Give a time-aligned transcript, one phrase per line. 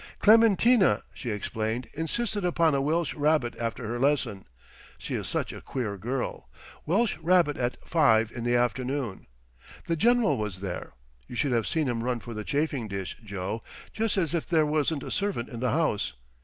[0.17, 4.45] "Clementina," she explained, "insisted upon a Welsh rabbit after her lesson.
[4.97, 6.49] She is such a queer girl.
[6.87, 9.27] Welsh rabbits at 5 in the afternoon.
[9.85, 10.93] The General was there.
[11.27, 13.61] You should have seen him run for the chafing dish, Joe,
[13.93, 16.13] just as if there wasn't a servant in the house.